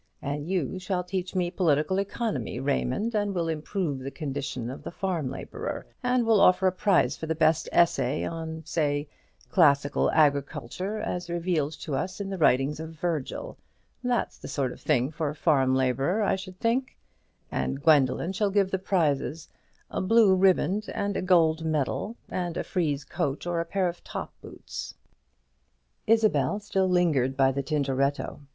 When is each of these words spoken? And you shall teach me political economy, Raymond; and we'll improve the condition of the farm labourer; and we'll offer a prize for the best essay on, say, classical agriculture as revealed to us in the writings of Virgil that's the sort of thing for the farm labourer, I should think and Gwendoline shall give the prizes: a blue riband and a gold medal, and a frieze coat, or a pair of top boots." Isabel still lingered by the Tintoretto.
And 0.19 0.49
you 0.49 0.79
shall 0.79 1.03
teach 1.03 1.35
me 1.35 1.51
political 1.51 1.99
economy, 1.99 2.59
Raymond; 2.59 3.13
and 3.13 3.35
we'll 3.35 3.47
improve 3.49 3.99
the 3.99 4.09
condition 4.09 4.71
of 4.71 4.81
the 4.81 4.89
farm 4.89 5.29
labourer; 5.29 5.85
and 6.01 6.25
we'll 6.25 6.41
offer 6.41 6.65
a 6.65 6.71
prize 6.71 7.15
for 7.15 7.27
the 7.27 7.35
best 7.35 7.69
essay 7.71 8.23
on, 8.25 8.63
say, 8.65 9.07
classical 9.51 10.09
agriculture 10.09 10.97
as 10.99 11.29
revealed 11.29 11.73
to 11.81 11.93
us 11.93 12.19
in 12.19 12.31
the 12.31 12.39
writings 12.39 12.79
of 12.79 12.93
Virgil 12.95 13.59
that's 14.03 14.39
the 14.39 14.47
sort 14.47 14.71
of 14.73 14.81
thing 14.81 15.11
for 15.11 15.29
the 15.29 15.35
farm 15.35 15.75
labourer, 15.75 16.23
I 16.23 16.35
should 16.35 16.59
think 16.59 16.97
and 17.51 17.79
Gwendoline 17.79 18.33
shall 18.33 18.49
give 18.49 18.71
the 18.71 18.79
prizes: 18.79 19.49
a 19.91 20.01
blue 20.01 20.33
riband 20.35 20.89
and 20.95 21.15
a 21.15 21.21
gold 21.21 21.63
medal, 21.63 22.15
and 22.27 22.57
a 22.57 22.63
frieze 22.63 23.03
coat, 23.05 23.45
or 23.45 23.59
a 23.59 23.65
pair 23.65 23.87
of 23.87 24.03
top 24.03 24.33
boots." 24.41 24.95
Isabel 26.07 26.59
still 26.59 26.87
lingered 26.89 27.37
by 27.37 27.51
the 27.51 27.61
Tintoretto. 27.61 28.39